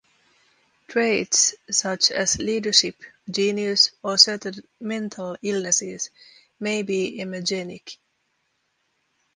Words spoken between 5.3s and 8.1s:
illnesses may be emergenic.